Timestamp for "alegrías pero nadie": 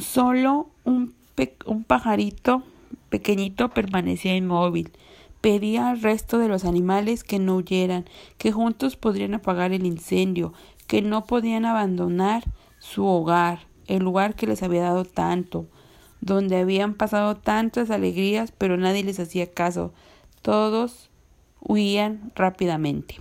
17.90-19.04